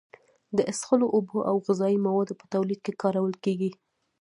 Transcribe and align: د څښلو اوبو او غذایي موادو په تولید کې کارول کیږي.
د 0.57 0.57
څښلو 0.79 1.07
اوبو 1.15 1.37
او 1.49 1.55
غذایي 1.65 1.97
موادو 2.07 2.37
په 2.41 2.45
تولید 2.53 2.79
کې 2.85 2.97
کارول 3.01 3.33
کیږي. 3.43 3.71